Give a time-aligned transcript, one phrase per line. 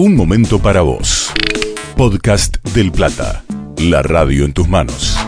[0.00, 1.32] Un momento para vos.
[1.96, 3.42] Podcast del Plata.
[3.78, 5.18] La radio en tus manos.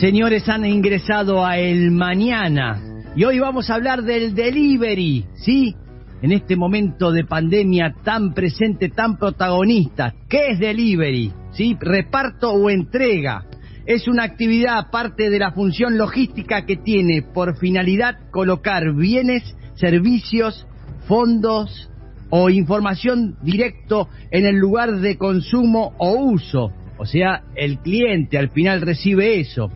[0.00, 2.80] Señores, han ingresado a El Mañana
[3.16, 5.74] y hoy vamos a hablar del delivery, ¿sí?
[6.22, 11.32] En este momento de pandemia tan presente, tan protagonista, ¿qué es delivery?
[11.50, 11.76] ¿Sí?
[11.80, 13.44] Reparto o entrega.
[13.86, 20.66] Es una actividad aparte de la función logística que tiene por finalidad colocar bienes, servicios,
[21.08, 21.90] fondos
[22.30, 26.70] o información directo en el lugar de consumo o uso.
[26.98, 29.70] O sea, el cliente al final recibe eso.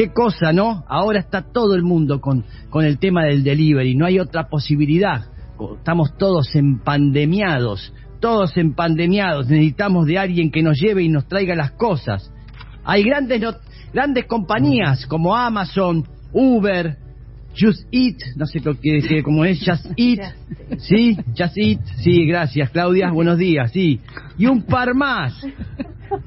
[0.00, 0.82] Qué cosa, ¿no?
[0.88, 5.26] Ahora está todo el mundo con, con el tema del delivery, no hay otra posibilidad.
[5.76, 11.72] Estamos todos empandemiados, todos empandemiados, necesitamos de alguien que nos lleve y nos traiga las
[11.72, 12.32] cosas.
[12.82, 13.42] Hay grandes,
[13.92, 16.96] grandes compañías como Amazon, Uber,
[17.58, 20.34] Just Eat, no sé que- cómo es, Just Eat,
[20.78, 24.00] sí, Just Eat, sí, gracias Claudia, buenos días, sí.
[24.38, 25.34] Y un par más.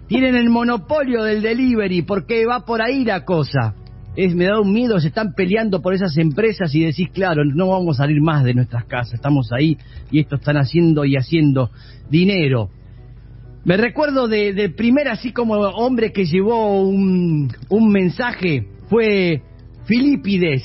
[0.08, 3.76] Tienen el monopolio del delivery porque va por ahí la cosa.
[4.16, 7.70] Es, me da un miedo, se están peleando por esas empresas y decís, claro, no
[7.70, 9.78] vamos a salir más de nuestras casas, estamos ahí
[10.12, 11.72] y esto están haciendo y haciendo
[12.10, 12.70] dinero.
[13.66, 19.42] Me recuerdo de, de primer, así como hombre que llevó un, un mensaje, fue
[19.86, 20.64] Filipides,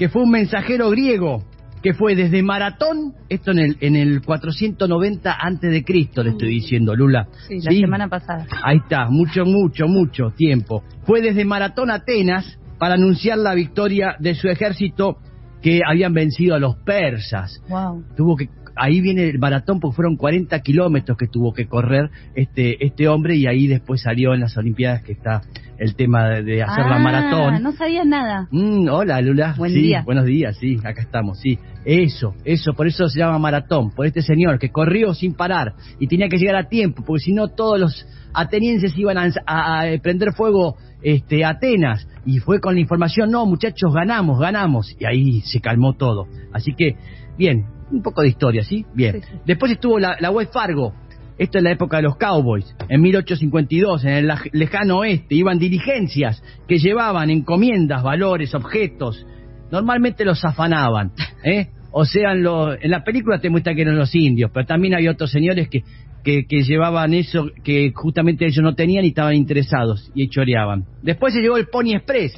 [0.00, 1.44] que fue un mensajero griego,
[1.82, 6.48] que fue desde Maratón, esto en el, en el 490 antes de Cristo, le estoy
[6.48, 7.28] diciendo, Lula.
[7.46, 8.46] Sí, la semana pasada.
[8.64, 10.82] Ahí está, mucho, mucho, mucho tiempo.
[11.02, 15.18] Fue desde Maratón a Atenas para anunciar la victoria de su ejército
[15.60, 18.02] que habían vencido a los persas Wow.
[18.16, 18.48] tuvo que
[18.82, 23.36] ahí viene el maratón porque fueron 40 kilómetros que tuvo que correr este este hombre
[23.36, 25.42] y ahí después salió en las olimpiadas que está
[25.78, 27.62] el tema de, de hacer la Ah, maratón.
[27.62, 28.48] No sabía nada.
[28.50, 29.54] Mm, hola Lula.
[29.56, 30.02] Buen Sí, día.
[30.04, 31.58] buenos días sí acá estamos sí.
[31.84, 36.06] Eso eso por eso se llama maratón por este señor que corrió sin parar y
[36.06, 39.98] tenía que llegar a tiempo porque si no todos los atenienses iban a, a- a
[40.02, 42.06] prender fuego este Atenas.
[42.26, 44.94] Y fue con la información no muchachos ganamos ganamos.
[44.98, 46.26] Y ahí se calmó todo.
[46.52, 46.96] Así que
[47.38, 49.36] bien un poco de historia sí bien Sí, sí.
[49.46, 50.94] después estuvo la, la web Fargo
[51.38, 52.66] esto es la época de los cowboys.
[52.90, 59.24] En 1852, en el lejano oeste, iban diligencias que llevaban encomiendas, valores, objetos.
[59.70, 61.12] Normalmente los afanaban,
[61.42, 61.68] ¿eh?
[61.92, 64.92] O sea, en, lo- en la película te muestra que eran los indios, pero también
[64.94, 65.82] había otros señores que,
[66.22, 70.84] que, que llevaban eso que justamente ellos no tenían y estaban interesados y choreaban.
[71.02, 72.34] Después se llegó el Pony Express,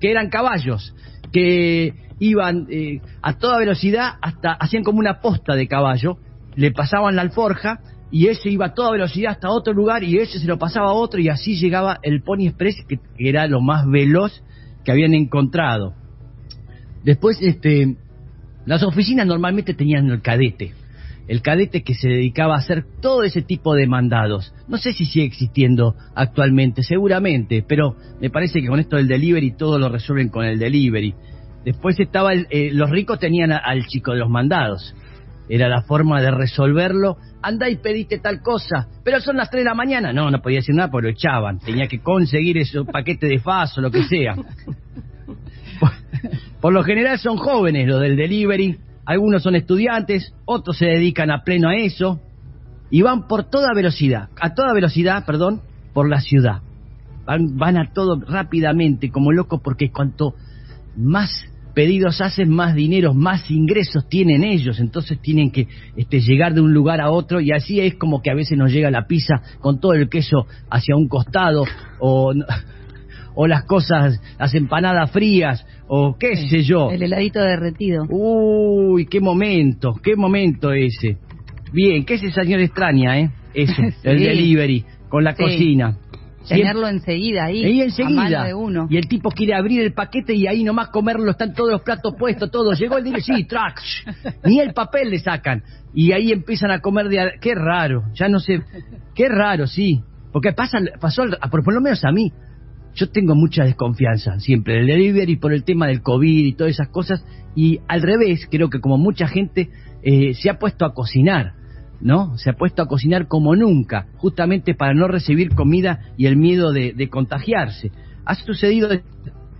[0.00, 0.94] que eran caballos,
[1.32, 6.18] que iban eh, a toda velocidad hasta, hacían como una posta de caballo,
[6.54, 10.38] le pasaban la alforja y ese iba a toda velocidad hasta otro lugar y ese
[10.38, 13.60] se lo pasaba a otro y así llegaba el Pony Express que, que era lo
[13.60, 14.42] más veloz
[14.84, 15.94] que habían encontrado.
[17.04, 17.96] Después, este,
[18.64, 20.72] las oficinas normalmente tenían el cadete,
[21.28, 24.54] el cadete que se dedicaba a hacer todo ese tipo de mandados.
[24.68, 29.56] No sé si sigue existiendo actualmente, seguramente, pero me parece que con esto del delivery
[29.56, 31.14] todo lo resuelven con el delivery.
[31.64, 34.94] Después estaba el- eh, los ricos tenían a- al chico de los mandados.
[35.48, 37.18] Era la forma de resolverlo.
[37.42, 40.12] Anda y pediste tal cosa, pero son las 3 de la mañana.
[40.12, 41.58] No, no podía decir nada porque lo echaban.
[41.60, 44.34] Tenía que conseguir ese paquete de FAS o lo que sea.
[45.80, 45.90] Por,
[46.60, 48.76] por lo general son jóvenes los del delivery.
[49.06, 52.20] Algunos son estudiantes, otros se dedican a pleno a eso.
[52.90, 55.62] Y van por toda velocidad, a toda velocidad, perdón,
[55.92, 56.60] por la ciudad.
[57.24, 60.34] Van, van a todo rápidamente, como locos, porque cuanto
[60.96, 66.62] más pedidos hacen, más dinero, más ingresos tienen ellos, entonces tienen que este, llegar de
[66.62, 69.42] un lugar a otro y así es como que a veces nos llega la pizza
[69.60, 71.64] con todo el queso hacia un costado
[71.98, 72.32] o,
[73.36, 76.90] o las cosas, las empanadas frías o qué sé yo.
[76.90, 78.04] El heladito derretido.
[78.08, 81.18] Uy, qué momento, qué momento ese.
[81.72, 83.30] Bien, ¿qué señora extraña, eh?
[83.54, 83.94] eso, Sí.
[84.04, 85.42] el delivery, con la Sí.
[85.42, 85.96] cocina.
[86.48, 87.64] Tenerlo enseguida ahí.
[87.64, 88.14] Ahí A enseguida.
[88.22, 88.86] mano de uno.
[88.88, 92.14] Y el tipo quiere abrir el paquete y ahí nomás comerlo, están todos los platos
[92.16, 92.72] puestos, todo.
[92.72, 93.82] Llegó el delivery, sí, trax.
[94.44, 95.62] Ni el papel le sacan.
[95.92, 97.32] Y ahí empiezan a comer de...
[97.40, 98.60] Qué raro, ya no sé.
[99.16, 100.02] Qué raro, sí.
[100.32, 102.30] Porque pasa, pasó, por, por lo menos a mí.
[102.96, 106.88] Yo tengo mucha desconfianza siempre del delivery por el tema del COVID y todas esas
[106.88, 107.24] cosas.
[107.54, 109.68] Y al revés, creo que como mucha gente
[110.02, 111.52] eh, se ha puesto a cocinar.
[112.00, 112.36] ¿no?
[112.38, 116.72] Se ha puesto a cocinar como nunca, justamente para no recibir comida y el miedo
[116.72, 117.90] de, contagiarse.
[118.24, 118.88] Ha sucedido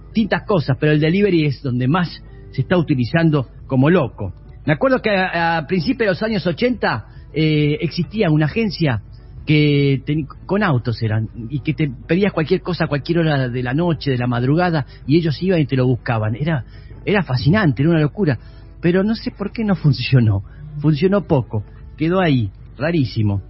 [0.06, 2.22] distintas cosas, pero el delivery es donde más
[2.52, 4.32] se está utilizando como loco.
[4.64, 9.02] Me acuerdo que a, a principios de los años 80 eh, existía una agencia
[9.46, 10.02] que
[10.44, 14.10] con autos eran y que te pedías cualquier cosa a cualquier hora de la noche,
[14.10, 16.34] de la madrugada y ellos iban y te lo buscaban.
[16.34, 16.64] Era
[17.04, 18.36] era fascinante, era una locura,
[18.80, 20.42] pero no sé por qué no funcionó.
[20.80, 21.64] Funcionó poco,
[21.96, 23.40] quedó ahí, rarísimo.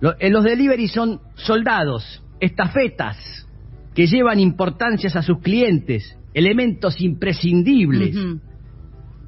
[0.00, 3.46] Lo- eh, los delivery son soldados, estafetas,
[3.94, 8.14] que llevan importancias a sus clientes, elementos imprescindibles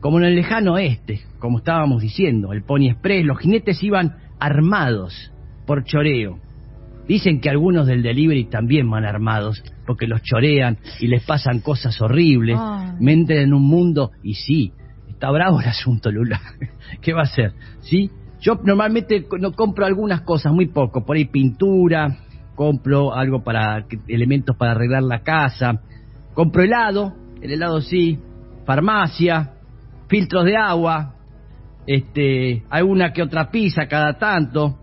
[0.01, 5.33] como en el lejano oeste, como estábamos diciendo, el Pony Express, los jinetes iban armados
[5.67, 6.39] por choreo.
[7.07, 12.01] Dicen que algunos del delivery también van armados, porque los chorean y les pasan cosas
[12.01, 12.59] horribles,
[13.01, 14.73] menten en un mundo, y sí,
[15.09, 16.41] está bravo el asunto, Lula.
[17.01, 17.53] ¿Qué va a hacer?
[17.81, 18.11] ¿Sí?
[18.41, 22.19] Yo normalmente no compro algunas cosas, muy poco, por ahí pintura,
[22.55, 25.81] compro algo para, elementos para arreglar la casa,
[26.35, 28.19] compro helado, el helado sí,
[28.65, 29.53] farmacia,
[30.09, 31.15] filtros de agua,
[31.87, 34.79] este, alguna que otra pizza cada tanto.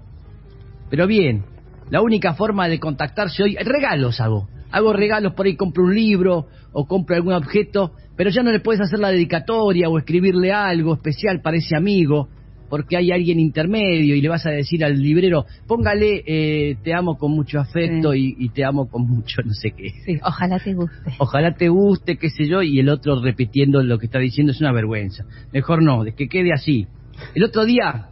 [0.89, 1.44] Pero bien,
[1.89, 4.47] la única forma de contactarse hoy, regalos hago.
[4.71, 8.59] Hago regalos, por ahí compro un libro o compro algún objeto, pero ya no le
[8.59, 12.30] puedes hacer la dedicatoria o escribirle algo especial para ese amigo,
[12.69, 17.18] porque hay alguien intermedio y le vas a decir al librero, póngale, eh, te amo
[17.18, 19.89] con mucho afecto y, y te amo con mucho no sé qué.
[20.06, 21.13] Sí, ojalá te guste.
[21.18, 24.62] Ojalá te guste, qué sé yo, y el otro repitiendo lo que está diciendo es
[24.62, 25.25] una vergüenza.
[25.51, 26.86] Mejor no, de que quede así.
[27.33, 28.09] El otro día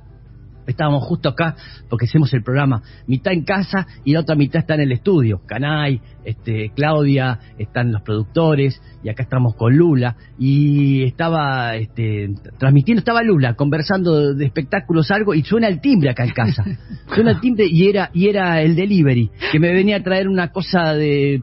[0.67, 1.55] estábamos justo acá,
[1.89, 5.41] porque hacemos el programa, mitad en casa y la otra mitad está en el estudio.
[5.45, 12.99] Canay, este, Claudia, están los productores, y acá estamos con Lula, y estaba este, transmitiendo,
[12.99, 16.63] estaba Lula conversando de espectáculos algo, y suena el timbre acá en casa.
[17.13, 20.49] Suena el timbre y era, y era el delivery, que me venía a traer una
[20.51, 21.41] cosa de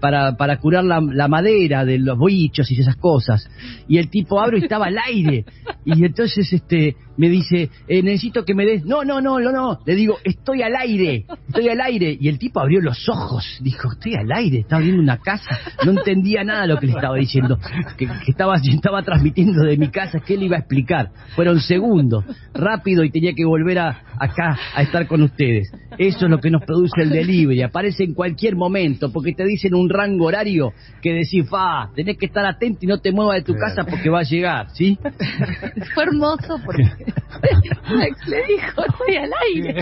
[0.00, 3.48] para, para curar la, madera de los bichos y esas cosas.
[3.88, 5.44] Y el tipo abre y estaba al aire.
[5.84, 8.84] Y entonces este me dice, eh, necesito que me des...
[8.84, 9.80] No, no, no, no, no.
[9.84, 12.16] Le digo, estoy al aire, estoy al aire.
[12.18, 13.58] Y el tipo abrió los ojos.
[13.60, 15.58] Dijo, estoy al aire, estaba viendo una casa.
[15.84, 17.58] No entendía nada lo que le estaba diciendo.
[17.96, 21.10] Que, que estaba, estaba transmitiendo de mi casa, que él iba a explicar.
[21.34, 22.24] Fueron segundos,
[22.54, 25.72] rápido y tenía que volver a, acá a estar con ustedes.
[25.98, 27.62] Eso es lo que nos produce el delivery.
[27.62, 30.72] Aparece en cualquier momento porque te dicen un rango horario
[31.02, 34.10] que decís, fa, tenés que estar atento y no te muevas de tu casa porque
[34.10, 34.98] va a llegar, ¿sí?
[35.94, 39.70] Fue hermoso porque Max le dijo, estoy al aire.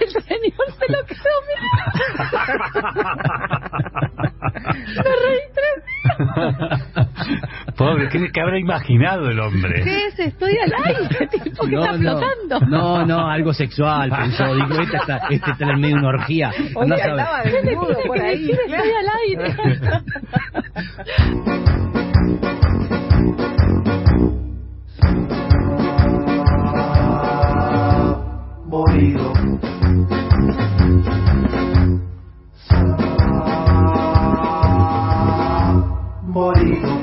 [0.00, 1.90] El señor se lo quedó mirando.
[4.96, 5.80] Me reí tres
[7.92, 9.82] Pobre, ¿qué, qué habrá imaginado el hombre?
[9.82, 10.18] ¿Qué es?
[10.18, 12.60] Estoy al aire, tipo que está no, flotando.
[12.66, 14.54] no, no, algo sexual, pensó.
[14.54, 16.50] Digo, este está, este está en medio de una orgía.
[16.80, 17.10] Andá a saber.
[17.10, 18.50] andaba desnudo por ahí.
[18.66, 19.54] Estoy al aire.
[28.66, 29.32] Morido.
[36.22, 36.99] Morido.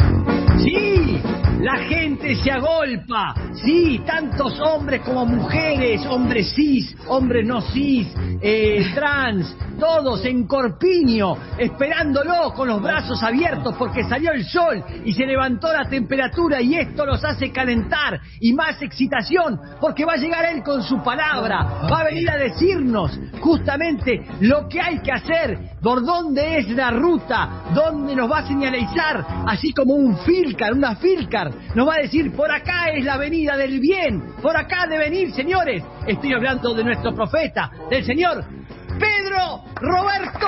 [0.63, 1.21] Sí,
[1.61, 3.35] la gente se agolpa.
[3.63, 8.07] Sí, tantos hombres como mujeres, hombres cis, hombres no cis,
[8.41, 15.13] eh, trans, todos en corpiño, esperándolo con los brazos abiertos porque salió el sol y
[15.13, 20.17] se levantó la temperatura y esto los hace calentar y más excitación porque va a
[20.17, 25.11] llegar él con su palabra, va a venir a decirnos justamente lo que hay que
[25.11, 30.73] hacer, por dónde es la ruta, dónde nos va a señalizar, así como un filcar,
[30.73, 34.85] una filcar, nos va a decir por acá es la avenida del bien, por acá
[34.89, 35.83] deben ir, señores.
[36.05, 40.47] Estoy hablando de nuestro profeta, del señor Pedro Roberto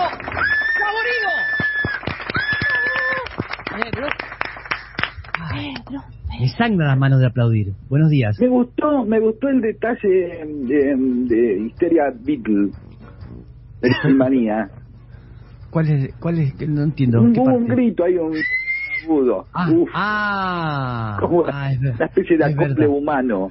[0.75, 1.29] Saborido.
[6.39, 7.73] Me sangra las manos de aplaudir.
[7.89, 8.37] Buenos días.
[8.39, 12.71] Me gustó, me gustó el detalle de, de Histeria Beatle,
[13.81, 14.69] de manía.
[15.69, 16.13] ¿Cuál es?
[16.19, 16.67] ¿Cuál es?
[16.67, 17.21] No entiendo.
[17.21, 18.35] Un, ¿qué hubo un grito ahí, un
[19.05, 19.47] agudo.
[19.53, 22.87] Ah, Uf, ah, como ah, es ver- una especie de es acople verdad.
[22.89, 23.49] humano.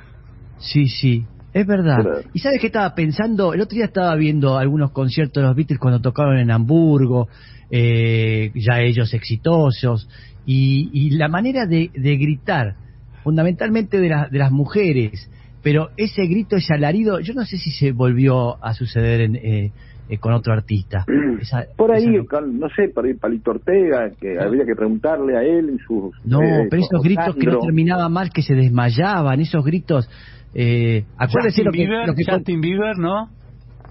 [0.58, 1.24] Sí, sí.
[1.52, 2.02] Es verdad.
[2.02, 2.20] Claro.
[2.32, 3.54] ¿Y sabes qué estaba pensando?
[3.54, 7.28] El otro día estaba viendo algunos conciertos de los Beatles cuando tocaron en Hamburgo,
[7.70, 10.08] eh, ya ellos exitosos,
[10.44, 12.76] y, y la manera de, de gritar,
[13.22, 15.30] fundamentalmente de, la- de las mujeres,
[15.62, 19.72] pero ese grito, ese alarido, yo no sé si se volvió a suceder en, eh,
[20.08, 21.04] eh, con otro artista.
[21.40, 25.36] Esa- Por ahí, esa- con- no sé, por ahí Palito Ortega, que habría que preguntarle
[25.36, 26.14] a él y sus...
[26.24, 30.08] No, eh, pero esos gritos que no terminaban mal, que se desmayaban, esos gritos.
[30.54, 33.28] Eh, acuérdese lo que, Bieber, lo que- Justin Bieber, ¿no?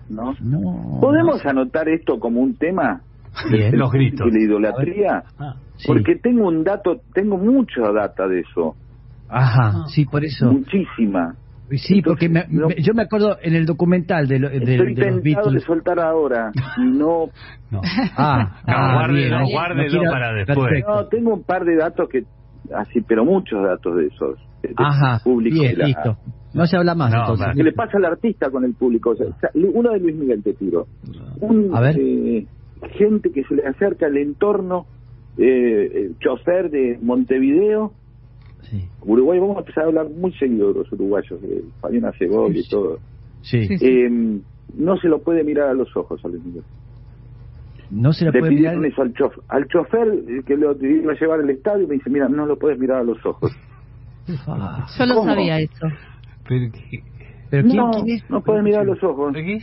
[0.10, 0.34] ¿no?
[0.42, 1.00] No.
[1.02, 3.02] ¿Podemos anotar esto como un tema?
[3.52, 3.78] Bien.
[3.78, 4.26] Los gritos.
[4.32, 5.24] De la idolatría.
[5.40, 5.88] Ah, Sí.
[5.88, 8.76] Porque tengo un dato, tengo mucha data de eso.
[9.30, 10.52] Ajá, sí, por eso.
[10.52, 11.36] Muchísima.
[11.70, 14.96] Sí, porque me- no- me- yo me acuerdo en el documental de, lo- de- Estoy
[14.96, 16.52] de los de soltar ahora.
[16.78, 17.26] Y no,
[17.70, 17.82] no.
[18.18, 20.58] Ah, No, ah, guárdelo, bien, no guárdelo quiero- para después.
[20.58, 20.96] perfecto.
[20.96, 22.24] no, tengo un par de datos que,
[22.74, 24.40] así, pero muchos datos de esos.
[24.64, 26.18] de- Ajá, público bien, la- listo.
[26.58, 27.48] No se habla más No, entonces.
[27.56, 29.12] ¿Qué le pasa al artista con el público?
[29.12, 30.88] O sea, uno de Luis Miguel te tiro.
[31.40, 31.96] Un, A ver.
[32.00, 32.46] eh,
[32.98, 34.86] gente que se le acerca al entorno,
[35.38, 37.94] eh, el chofer de Montevideo,
[38.62, 42.60] Sí, Uruguay, vamos a empezar a hablar muy seguido de los uruguayos, de Fabiana Segovia
[42.60, 42.98] y todo.
[43.42, 43.66] sí.
[43.66, 43.86] Sí, sí.
[43.88, 44.40] Eh,
[44.76, 46.64] no se lo puede mirar a los ojos a Luis Miguel.
[47.90, 48.84] No se Le puede mirar.
[48.86, 49.42] eso al chofer.
[49.48, 52.78] Al chofer que lo iba a llevar al estadio me dice, mira, no lo puedes
[52.78, 53.52] mirar a los ojos.
[54.46, 55.88] Ah, Yo no sabía eso.
[56.48, 57.00] Pero, ¿qué?
[57.50, 58.30] pero ¿quién, no, quién es?
[58.30, 59.32] no puedes mirar los ojos.
[59.34, 59.60] ¿Pero qué?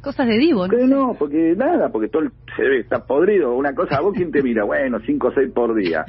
[0.00, 0.76] Cosas de Divo, ¿no?
[0.76, 3.56] Que no, porque nada, porque todo el- se ve, está podrido.
[3.56, 4.64] Una cosa, ¿a vos quién te mira?
[4.66, 6.04] Bueno, cinco o seis por día.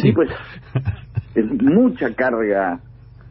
[0.00, 0.30] Sí, pues,
[1.34, 2.80] es mucha carga.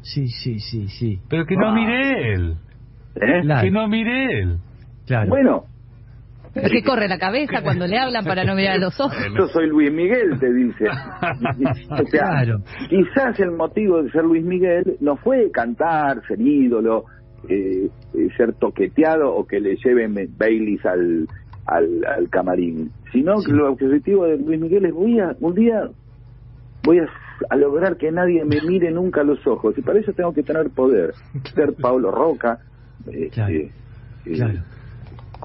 [0.01, 1.19] Sí, sí, sí, sí.
[1.29, 1.73] Pero que no Ah.
[1.75, 2.55] mire él.
[3.15, 3.41] ¿eh?
[3.41, 3.61] Claro.
[3.63, 4.57] Que no mire él.
[5.07, 5.29] Claro.
[5.29, 5.63] Bueno,
[6.56, 9.15] Es que corre la cabeza cuando le hablan para no mirar a los ojos.
[9.38, 10.86] yo soy Luis Miguel, te dice.
[10.89, 12.62] o sea, Claro.
[12.89, 17.06] quizás el motivo de ser Luis Miguel no fue cantar, ser ídolo,
[17.48, 21.27] eh, eh, ser toqueteado o que le lleven Baileys al,
[21.65, 25.88] al, al camarín, sino que el objetivo de Luis Miguel es voy a, un día
[26.84, 27.06] voy a,
[27.50, 30.44] a lograr que nadie me mire nunca a los ojos y para eso tengo que
[30.44, 31.13] tener poder,
[31.56, 32.60] ser Pablo Roca,
[33.08, 33.72] eh, Claro, eh,
[34.25, 34.60] eh, claro.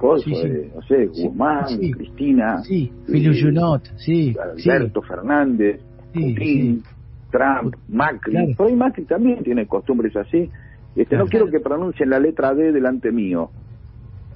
[0.05, 0.47] Coso, Sí, sí.
[0.47, 1.65] eh, no sé, Guzmán.
[1.97, 4.41] Cristina, Sí, eh.
[4.77, 5.81] Alberto Fernández,
[6.13, 6.83] Putin,
[7.31, 8.33] Trump, Macri.
[8.33, 8.49] Claro.
[8.57, 10.51] Por ahí Macri también tiene costumbres así.
[10.95, 13.49] Este, No quiero que pronuncien la letra D delante mío.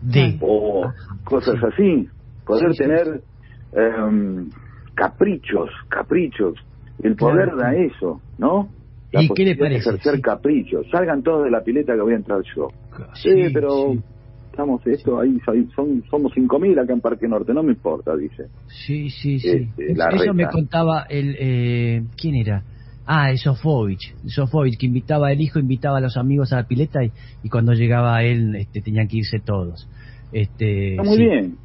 [0.00, 0.38] D.
[0.40, 0.90] O
[1.24, 2.08] cosas así.
[2.46, 3.20] Poder tener
[3.72, 4.48] em,
[4.94, 6.54] caprichos, caprichos.
[7.02, 7.56] El poder Claro.
[7.58, 8.70] da eso, ¿no?
[9.12, 9.90] ¿Y qué le parece?
[9.90, 10.22] Ejercer Sí.
[10.22, 10.86] caprichos.
[10.90, 12.68] Salgan todos de la pileta que voy a entrar yo.
[13.14, 14.00] Sí, Sí, pero sí.
[14.58, 18.48] Estamos esto ahí, soy- son, somos 5.000 acá en Parque Norte, no me importa, dice.
[18.66, 19.48] Sí, sí, sí.
[19.48, 21.36] Este, Eso me contaba el...
[21.38, 22.64] Eh, ¿Quién era?
[23.06, 24.14] Ah, el Sofovich.
[24.24, 27.12] El Sofovich, que invitaba al hijo, invitaba a los amigos a la pileta y,
[27.44, 29.88] y cuando llegaba él este, tenían que irse todos.
[30.32, 31.22] Este, Está muy sí.
[31.22, 31.56] bien.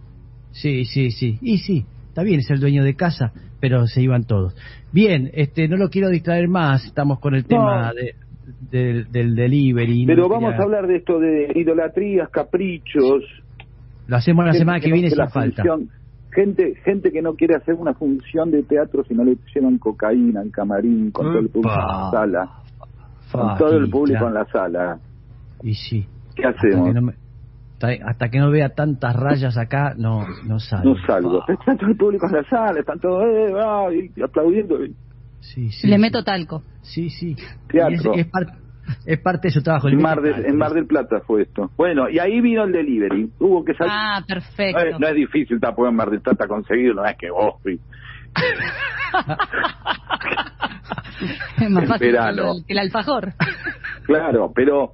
[0.51, 1.39] Sí, sí, sí.
[1.41, 4.55] Y sí, está bien, es el dueño de casa, pero se iban todos.
[4.91, 8.13] Bien, este, no lo quiero distraer más, estamos con el tema de-
[8.71, 10.05] del- del delivery.
[10.05, 13.23] Pero no vamos a hablar de esto de idolatrías, caprichos.
[14.07, 15.63] Lo hacemos la semana que viene sin falta.
[15.63, 15.89] función-
[16.31, 20.41] gente, gente que no quiere hacer una función de teatro si no le llevan cocaína
[20.41, 22.49] al camarín, con todo el público en la sala.
[23.31, 24.27] Con todo el público claro.
[24.27, 24.99] en la sala.
[25.63, 26.05] Y sí.
[26.35, 26.87] ¿Qué Hasta hacemos?
[26.89, 27.13] que no, me-
[28.05, 30.95] hasta- que no vea tantas rayas acá, no, no salgo.
[30.95, 31.43] No salgo.
[31.47, 34.77] Está todo el público en la sala, están todos eh, ah, y aplaudiendo.
[35.43, 36.01] Sí, sí, Le sí.
[36.01, 36.63] meto talco.
[36.81, 37.35] Sí, sí.
[37.67, 38.13] Teatro.
[38.13, 38.57] Es, es par-
[39.05, 39.87] es parte de su trabajo.
[39.89, 41.69] En Mar, del, en Mar del Plata fue esto.
[41.77, 43.29] Bueno, y ahí vino el delivery.
[43.39, 43.93] Hubo que salir.
[43.95, 44.79] Ah, no, perfecto.
[44.81, 47.55] es, no es difícil tampoco en Mar del Plata conseguirlo, no es que vos.
[51.61, 52.11] Es más fácil
[52.67, 53.33] que el alfajor.
[54.05, 54.93] Claro, pero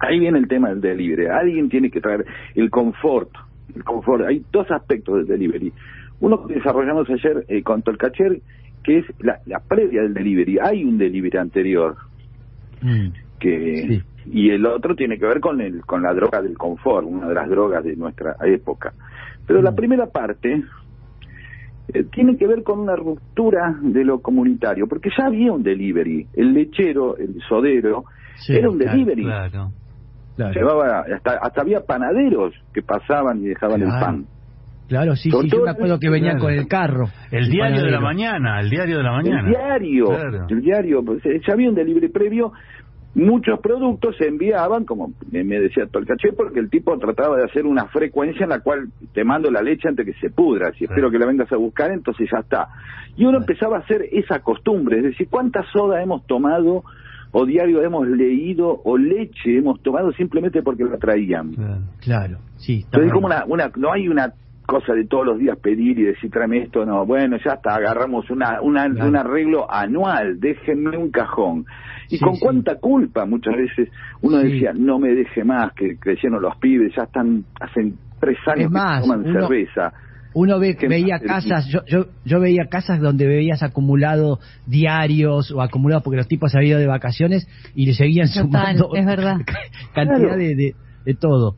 [0.00, 1.26] ahí viene el tema del delivery.
[1.26, 3.30] Alguien tiene que traer el confort.
[3.74, 4.24] El confort.
[4.26, 5.72] Hay dos aspectos del delivery.
[6.20, 8.40] Uno que desarrollamos ayer eh, con Tolcacher,
[8.86, 10.58] que es la, la previa del delivery.
[10.62, 11.96] Hay un delivery anterior
[12.80, 13.08] Mm,
[13.40, 14.02] que Sí.
[14.32, 17.34] y el otro tiene que ver con el con la droga del confort, una de
[17.34, 18.92] las drogas de nuestra época.
[19.46, 19.76] Pero la Mm.
[19.76, 20.62] primera parte
[21.94, 26.26] eh, tiene que ver con una ruptura de lo comunitario, porque ya había un delivery.
[26.34, 28.04] El lechero, el sodero,
[28.36, 29.22] sí, era un delivery.
[29.24, 29.70] Claro.
[30.36, 34.26] Claro, Llevaba hasta, hasta había panaderos que pasaban y dejaban el pan.
[34.88, 35.36] Claro, sí, sí.
[35.36, 36.44] Yo todo me acuerdo que venían claro.
[36.44, 37.08] con el carro.
[37.30, 39.40] El diario de la mañana, el diario de la mañana.
[39.40, 40.46] El diario, Claro.
[40.48, 42.52] el diario, pues, eh, ya había un delivery previo.
[43.14, 47.86] Muchos productos se enviaban, como me decía Tolcaché, porque el tipo trataba de hacer una
[47.86, 50.70] frecuencia en la cual te mando la leche antes que se pudra.
[50.72, 52.68] Si espero que la vengas a buscar, entonces ya está.
[53.16, 56.84] Y uno empezaba a hacer esa costumbre, es decir, ¿cuánta soda hemos tomado
[57.38, 61.52] o diario hemos leído o leche hemos tomado simplemente porque la traían.
[61.52, 61.82] Claro.
[62.00, 62.78] Claro, sí.
[62.78, 64.32] está Entonces, como una, una, no hay una
[64.66, 68.28] cosa de todos los días pedir y decir tráeme esto, no, bueno, ya está, agarramos
[68.30, 69.08] una, una, Claro.
[69.08, 71.64] un arreglo anual, déjenme un cajón.
[72.10, 72.40] Y Sí, con sí.
[72.40, 73.88] cuánta culpa muchas veces
[74.22, 74.48] uno Sí.
[74.52, 78.70] decía, no me deje más, que creyeron los pibes, ya están, hacen tres años Es
[78.70, 79.92] más, que toman uno- cerveza.
[80.34, 81.46] Uno ve, ¿Qué veía más?
[81.46, 86.54] casas, yo, yo, yo veía casas donde veías acumulado diarios o acumulado porque los tipos
[86.54, 89.36] habían ido de vacaciones y le seguían Total, sumando es verdad.
[89.94, 90.36] cantidad Claro.
[90.36, 90.74] de, de,
[91.06, 91.56] de todo.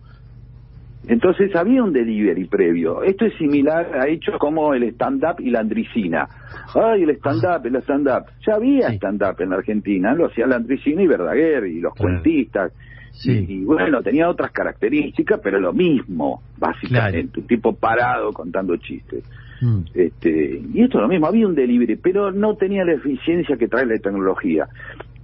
[1.09, 3.03] Entonces había un delivery previo.
[3.03, 6.29] Esto es similar a hechos como el stand-up y la andricina.
[6.75, 8.25] Ay, el stand-up, el stand-up.
[8.47, 8.97] Ya había Sí.
[8.97, 12.11] stand-up en la Argentina, lo hacía la andricina y Verdaguer y los Claro.
[12.21, 12.73] cuentistas.
[13.13, 13.33] Sí.
[13.49, 17.41] Y, y bueno, tenía otras características, pero lo mismo, básicamente.
[17.41, 19.25] Un tipo parado contando chistes.
[19.61, 19.81] Mm.
[19.93, 23.67] Este, y esto es lo mismo, había un delivery, pero no tenía la eficiencia que
[23.67, 24.69] trae la tecnología,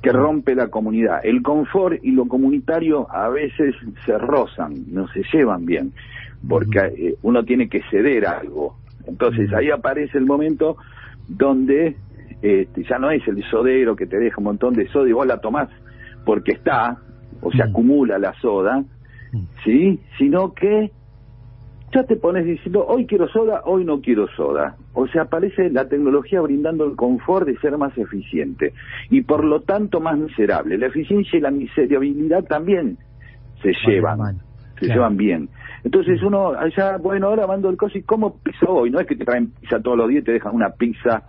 [0.05, 1.21] que rompe la comunidad.
[1.25, 5.93] El confort y lo comunitario a veces se rozan, no se llevan bien,
[6.47, 8.77] porque eh, uno tiene que ceder algo.
[9.07, 10.77] Entonces ahí aparece el momento
[11.27, 11.97] donde
[12.43, 15.27] este, ya no es el sodero que te deja un montón de soda y vos
[15.27, 15.71] la tomás
[16.27, 16.99] porque está,
[17.41, 18.85] o se acumula la soda.
[19.65, 20.01] ¿sí?
[20.19, 20.91] Sino que
[21.95, 24.77] ya te pones diciendo, hoy quiero soda, hoy no quiero soda.
[24.93, 28.75] O sea, aparece la tecnología brindando el confort de ser más eficiente
[29.11, 30.77] y por lo tanto más miserable.
[30.79, 32.99] La eficiencia y la miserabilidad también
[33.63, 34.39] se llevan,
[34.75, 34.95] se Claro.
[34.95, 35.49] llevan bien.
[35.85, 38.91] Entonces uno allá, bueno, ahora mando el coso y ¿cómo pizza hoy?
[38.91, 41.23] No es que te traen pizza todos los días y te dejan una pizza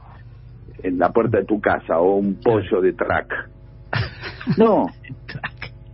[0.82, 3.50] en la puerta de tu casa o un pollo de track.
[4.58, 4.86] No,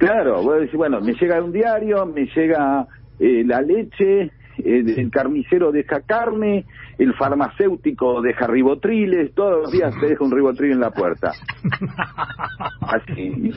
[0.01, 2.87] Claro, vos decís, bueno, me llega un diario, me llega
[3.19, 4.31] eh, la leche,
[4.65, 6.65] el, el carnicero deja carne,
[6.97, 11.31] el farmacéutico deja ribotriles, todos los días te deja un ribotril en la puerta.
[12.81, 13.51] Así.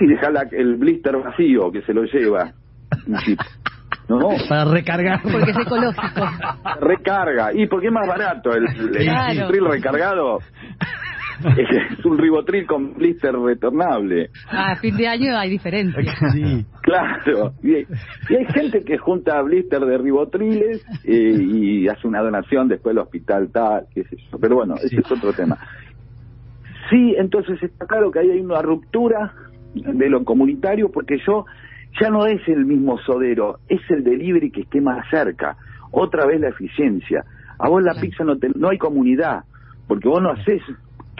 [0.00, 2.52] Y deja la- el blister vacío que se lo lleva.
[4.08, 4.28] ¿No?
[4.48, 5.22] Para recargar.
[5.22, 6.28] Porque es ecológico.
[6.80, 7.52] Recarga.
[7.54, 9.32] ¿Y por qué es más barato el, el Claro.
[9.32, 10.38] ribotril recargado?
[11.58, 14.30] Es, es un ribotril con blister retornable.
[14.50, 16.02] Ah, a fin de año hay diferencia.
[16.32, 16.64] Sí.
[16.82, 22.68] Claro, y, y hay gente que junta blister de ribotriles eh, y hace una donación
[22.68, 24.38] después al hospital tal, qué sé yo.
[24.40, 25.58] Pero bueno, ese es otro tema.
[26.90, 29.32] Sí, entonces está claro que ahí hay una ruptura
[29.74, 31.44] de lo comunitario porque yo
[32.00, 35.56] ya no es el mismo sodero, es el delivery que esté más cerca.
[35.90, 37.24] Otra vez la eficiencia.
[37.58, 39.44] A vos la pizza no, te- no hay comunidad,
[39.86, 40.60] porque vos no haces,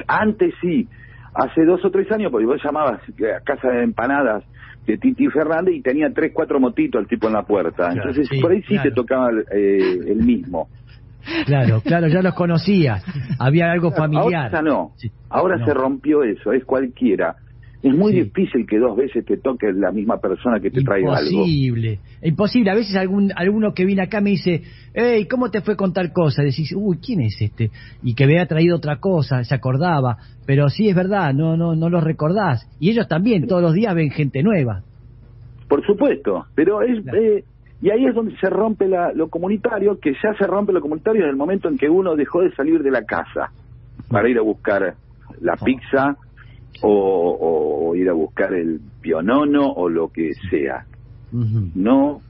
[0.06, 0.88] antes sí,
[1.34, 4.44] hace dos o tres años, porque vos llamabas a casa de empanadas
[4.86, 7.88] de Titi Fernández y tenía tres, cuatro motitos el tipo en la puerta.
[7.90, 8.82] Claro, Entonces sí, por ahí sí claro.
[8.82, 10.68] te tocaba eh, el mismo.
[11.46, 13.04] Claro, claro, ya los conocías.
[13.38, 14.46] Había algo familiar.
[14.46, 14.92] Ahora no.
[15.30, 15.66] Ahora No.
[15.66, 17.36] se rompió eso, es cualquiera.
[17.82, 18.22] Es muy Sí.
[18.22, 21.30] difícil que dos veces te toque la misma persona que te traiga algo.
[21.30, 22.70] Imposible, imposible.
[22.70, 24.62] A veces algún alguno que viene acá me dice,
[24.94, 26.42] hey, ¿cómo te fue con tal cosa?
[26.42, 27.70] Decís, uy, ¿quién es este?
[28.02, 30.18] Y que me había traído otra cosa, se acordaba.
[30.46, 32.68] Pero sí, es verdad, no no no lo recordás.
[32.78, 34.82] Y ellos también, todos los días ven gente nueva.
[35.68, 37.02] Por supuesto, pero es...
[37.02, 37.18] Claro.
[37.20, 37.44] eh,
[37.80, 41.24] y ahí es donde se rompe la- lo comunitario, que ya se rompe lo comunitario
[41.24, 43.50] en el momento en que uno dejó de salir de la casa
[44.08, 44.94] para ir a buscar
[45.40, 46.16] la pizza
[46.80, 50.86] o, o ir a buscar el pionono o lo que sea.
[51.32, 52.20] No,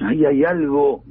[0.00, 1.02] ahí hay algo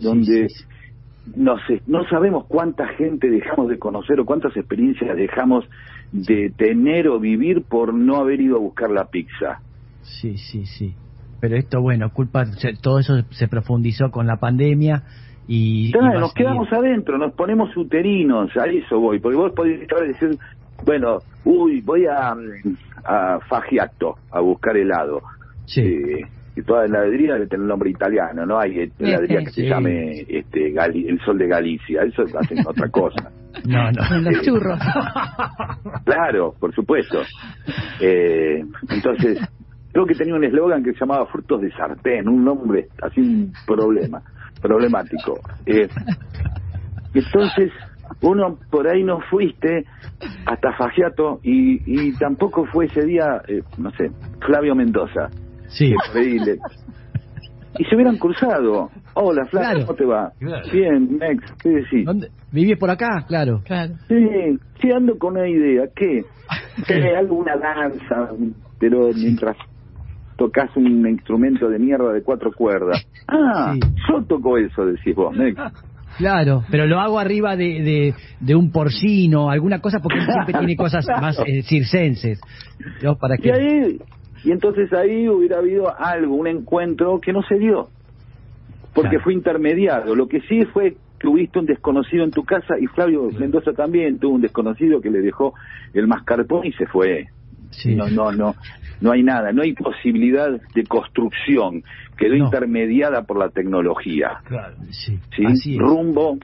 [0.00, 1.34] donde Sí, sí, sí.
[1.36, 5.64] no sé, no sabemos cuánta gente dejamos de conocer o cuántas experiencias dejamos
[6.12, 9.60] de tener o vivir por no haber ido a buscar la pizza.
[10.02, 10.94] Sí, sí, sí.
[11.40, 12.44] Pero esto, bueno, culpa,
[12.80, 15.02] todo eso se profundizó con la pandemia
[15.48, 15.90] y...
[15.90, 20.38] Claro, nos quedamos adentro, nos ponemos uterinos, a eso voy, porque vos podés estar decir,
[20.84, 22.34] bueno, uy, voy a,
[23.04, 25.22] a Fagiato a buscar helado.
[25.66, 25.80] Sí.
[25.82, 26.20] Eh,
[26.54, 29.62] y toda heladería debe tener nombre italiano, no hay eh, heladería que Sí.
[29.62, 33.30] se llame este, Gali- el sol de Galicia, eso hacen otra cosa.
[33.64, 34.02] No, no.
[34.08, 34.78] Con los churros.
[36.04, 37.20] Claro, por supuesto.
[38.00, 39.38] Eh, entonces,
[39.92, 43.52] creo que tenía un eslogan que se llamaba Frutos de Sartén, un nombre así un
[43.66, 44.20] problema,
[44.60, 45.40] problemático.
[45.64, 45.88] Eh,
[47.14, 47.70] entonces,
[48.20, 49.84] uno por ahí no fuiste
[50.46, 54.10] hasta Fagiato y, y tampoco fue ese día, eh, no sé,
[54.44, 55.28] Flavio Mendoza.
[55.68, 55.94] Sí.
[56.14, 56.58] le-
[57.78, 58.90] Y se hubieran cruzado.
[59.14, 59.86] Hola, Flavio, Claro.
[59.86, 60.32] ¿cómo te va?
[60.38, 60.66] Claro.
[60.72, 62.04] Bien, Mex, ¿qué decís?
[62.04, 62.28] ¿Dónde?
[62.52, 63.24] ¿Vivís por acá?
[63.26, 63.62] Claro.
[63.64, 63.94] Claro.
[64.08, 65.84] Sí, sí ando con una idea.
[65.96, 66.24] ¿Qué?
[66.86, 68.30] Que alguna danza,
[68.78, 69.56] pero mientras
[70.36, 73.02] tocas un instrumento de mierda de cuatro cuerdas.
[73.28, 73.80] Ah, Sí.
[74.08, 75.56] yo toco eso, decís vos, Mex.
[76.18, 80.54] Claro, pero lo hago arriba de, de, de un porcino, alguna cosa, porque él siempre
[80.58, 82.40] tiene cosas más eh, circenses.
[83.02, 83.16] ¿no?
[83.16, 83.98] Para Y ahí,
[84.44, 87.88] y entonces ahí hubiera habido algo, un encuentro que no se dio,
[88.94, 89.24] porque Claro.
[89.24, 90.14] fue intermediado.
[90.14, 94.18] Lo que sí fue que tuviste un desconocido en tu casa y Flavio Mendoza también
[94.18, 95.54] tuvo un desconocido que le dejó
[95.94, 97.26] el mascarpone y se fue.
[97.70, 97.94] Sí.
[97.94, 98.54] No, no, no,
[99.02, 101.82] no hay nada, no hay posibilidad de construcción,
[102.16, 102.44] quedó No.
[102.46, 104.38] intermediada por la tecnología.
[104.44, 105.44] Claro, sí, ¿sí?
[105.44, 105.78] así es.
[105.78, 106.38] Rumbo,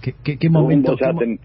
[0.00, 1.40] ¿Qué, qué- qué momento, rumbo ya qué mo- ten-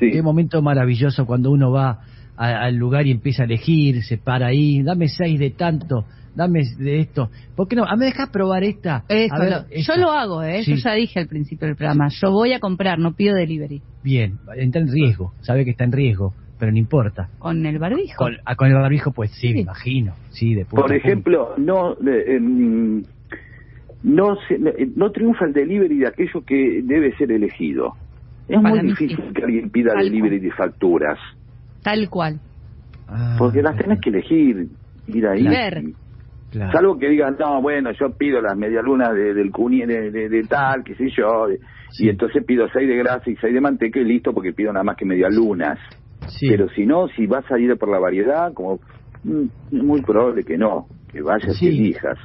[0.00, 0.10] sí.
[0.10, 2.00] qué momento maravilloso cuando uno va
[2.36, 7.00] al lugar y empieza a elegir, se para ahí, dame seis de tanto, dame de
[7.00, 7.30] esto.
[7.54, 7.84] ¿Por qué no?
[7.84, 9.04] ¿A me dejas probar esta?
[9.08, 9.94] Eso A ver, lo- esta.
[9.94, 10.62] yo lo hago, ¿eh?
[10.62, 10.72] Sí.
[10.72, 13.80] Yo ya dije al principio del programa, yo voy a comprar, no pido delivery.
[14.02, 17.28] Bien, está en riesgo, sabe que está en riesgo, pero no importa.
[17.38, 18.16] Con el barbijo.
[18.16, 19.54] Con, ah, con el barbijo, pues sí, Sí.
[19.54, 22.40] me imagino, sí, de Por ejemplo, no eh,
[24.02, 27.94] no se- no, eh, no triunfa el delivery de aquello que debe ser elegido.
[28.48, 29.32] Es Para muy difícil sí.
[29.34, 31.18] que alguien pida Tal delivery de facturas,
[31.82, 32.40] Tal cual.
[33.08, 34.68] Ah, porque las tenés que elegir,
[35.06, 35.44] ir ahí.
[35.44, 35.82] Y ver.
[36.50, 36.72] claro.
[36.72, 40.42] Salvo que digan, no, bueno, yo pido las medialunas de, del cuni, de, de- de
[40.44, 41.46] tal, qué sé yo,
[41.92, 42.06] Sí.
[42.06, 44.82] y entonces pido seis de grasa y seis de manteca y listo porque pido nada
[44.84, 45.78] más que medialunas.
[46.28, 46.46] Sí.
[46.48, 48.80] Pero si no, si vas a ir por la variedad, como
[49.24, 49.44] mm,
[49.76, 51.66] es muy probable que no, que vayas Sí.
[51.66, 52.18] y elijas.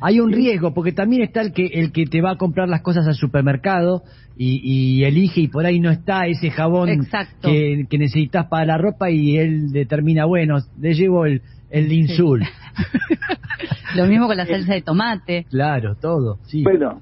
[0.00, 2.82] Hay un riesgo, porque también está el que el que te va a comprar las
[2.82, 4.02] cosas al supermercado
[4.36, 7.48] y, y elige y por ahí no está ese jabón Exacto.
[7.48, 11.40] que, que necesitas para la ropa y él determina, bueno, le llevo el,
[11.70, 12.42] el insul.
[13.96, 15.46] Lo mismo con la salsa de tomate.
[15.48, 16.62] claro, todo, sí.
[16.64, 17.00] Bueno,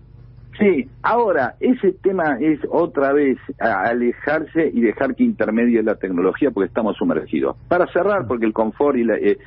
[0.59, 6.69] sí, ahora, ese tema es otra vez alejarse y dejar que intermedie la tecnología porque
[6.69, 7.57] estamos sumergidos.
[7.69, 9.39] Para cerrar, porque el confort y la, eh,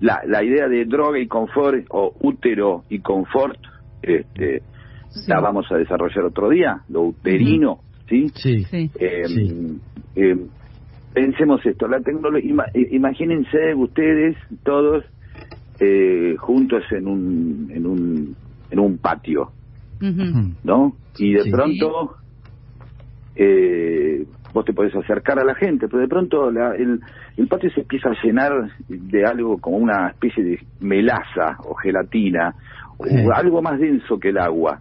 [0.00, 3.58] la, la idea de droga y confort o útero y confort,
[4.02, 4.62] este,
[5.14, 5.30] Sí.
[5.30, 8.30] la vamos a desarrollar otro día, lo uterino, ¿sí?
[8.34, 8.64] sí.
[8.64, 8.90] Sí.
[8.98, 9.80] Eh, Sí.
[10.16, 10.36] eh,
[11.12, 15.04] pensemos esto, la tecnología, ima- eh, imagínense ustedes todos
[15.80, 18.36] eh, juntos en un, en un,
[18.70, 19.52] en un patio,
[20.64, 20.96] ¿no?
[21.18, 21.50] Y de Sí.
[21.50, 22.16] pronto
[23.34, 27.00] eh, vos te podés acercar a la gente, pero de pronto la- el,
[27.36, 28.52] el patio se empieza a llenar
[28.88, 32.54] de algo como una especie de melaza o gelatina,
[32.98, 33.14] o Sí.
[33.34, 34.80] algo más denso que el agua,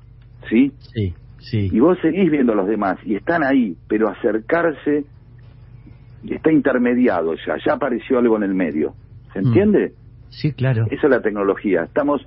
[0.50, 0.74] ¿sí?
[0.80, 1.70] Sí, sí.
[1.72, 5.06] Y vos seguís viendo a los demás y están ahí, pero acercarse
[6.28, 8.94] está intermediado ya, ya apareció algo en el medio.
[9.34, 9.48] ¿Se Mm.
[9.48, 9.94] entiende?
[10.30, 10.86] Sí, claro.
[10.92, 11.84] Esa es la tecnología.
[11.84, 12.22] Estamos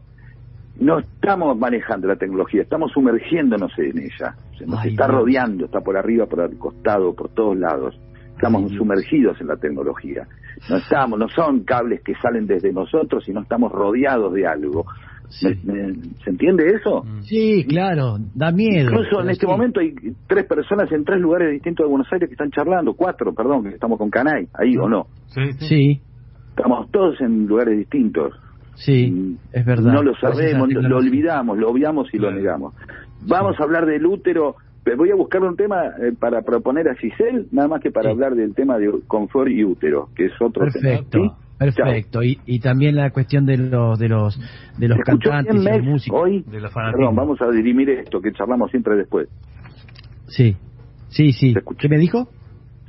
[0.81, 4.35] no estamos manejando la tecnología, estamos sumergiéndonos en ella.
[4.59, 5.19] Se nos Ay, está Dios.
[5.21, 7.99] rodeando, está por arriba, por el costado, por todos lados.
[8.35, 10.27] Estamos Ay, sumergidos en la tecnología.
[10.69, 14.85] No estamos, no son cables que salen desde nosotros, sino estamos rodeados de algo.
[15.29, 15.47] Sí.
[15.65, 17.05] ¿Me- me- ¿Se entiende eso?
[17.23, 18.91] Sí, claro, da miedo.
[18.91, 19.51] Incluso en este sí.
[19.53, 19.95] momento hay
[20.29, 23.71] tres personas en tres lugares distintos de Buenos Aires que están charlando, cuatro, perdón, que
[23.71, 25.07] estamos con Canay, ahí o no.
[25.29, 25.67] Sí, sí.
[25.69, 26.01] Sí,
[26.51, 28.33] Estamos todos en lugares distintos.
[28.75, 29.93] Sí, es verdad.
[29.93, 32.75] No lo sabemos, lo, olvidamos, lo obviamos y lo negamos.
[33.27, 34.57] Vamos a hablar del útero.
[34.83, 38.11] pero Voy a buscar un tema eh, para proponer a Giselle, nada más que para
[38.11, 38.13] Sí.
[38.13, 41.29] hablar del tema de confort y útero, que es otro Perfecto, tema.
[41.29, 41.45] ¿sí?
[41.59, 42.23] perfecto.
[42.23, 44.39] Y, y también la cuestión de los de los
[44.77, 46.21] de los ¿Se escuchó cantantes y los músicos.
[46.23, 46.43] hoy?
[46.43, 46.99] De fanatismo.
[46.99, 49.29] Perdón, vamos a dirimir esto, que charlamos siempre después.
[50.27, 50.57] Sí,
[51.09, 51.53] sí, sí.
[51.53, 51.79] ¿Se escuchó?
[51.81, 52.29] ¿Qué me dijo?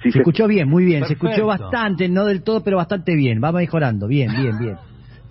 [0.04, 1.06] Sí, se escuchó bien, muy bien.
[1.06, 3.40] Se escuchó bastante, no del todo, pero bastante bien.
[3.44, 4.08] Va mejorando.
[4.08, 4.76] Bien, bien, bien.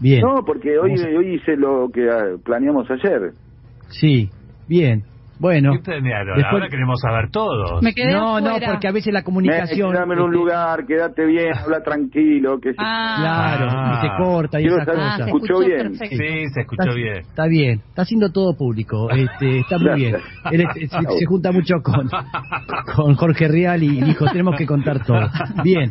[0.04, 0.20] Bien.
[0.20, 3.32] No, porque hoy, a- hoy hice lo que ah, planeamos ayer.
[3.88, 4.28] Sí,
[4.68, 5.02] bien.
[5.40, 5.72] Bueno.
[5.72, 5.98] Después-
[6.48, 7.82] Ahora queremos saber todos.
[7.82, 8.70] Me quedé No, no, afuera.
[8.72, 9.88] porque a veces la comunicación.
[9.90, 12.60] Mex, dame en un este, lugar, quédate bien, habla tranquilo.
[12.60, 13.92] Que se- Ah, Claro, Ah.
[13.98, 15.16] y se corta y ah, cosas.
[15.16, 15.78] se ¿Escuchó escuchó bien?
[15.88, 16.16] perfecto.
[16.16, 17.16] Sí, se escuchó Está- bien.
[17.16, 20.16] Está bien, está haciendo todo público, este, está muy bien.
[20.52, 22.08] Él es- se, se junta mucho con,
[22.96, 25.28] con Jorge Real y dijo, tenemos que contar todo.
[25.64, 25.90] Bien,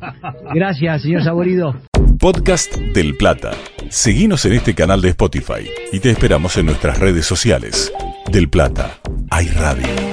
[0.53, 1.73] gracias, señor Saborido.
[2.23, 3.51] Podcast del Plata.
[3.89, 7.91] Seguinos en este canal de Spotify y te esperamos en nuestras redes sociales.
[8.31, 8.97] Del Plata,
[9.29, 10.12] hay radio.